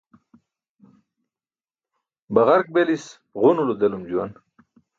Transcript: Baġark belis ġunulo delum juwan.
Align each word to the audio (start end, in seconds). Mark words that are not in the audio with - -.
Baġark 2.33 2.67
belis 2.75 3.05
ġunulo 3.41 3.73
delum 3.81 4.03
juwan. 4.09 4.31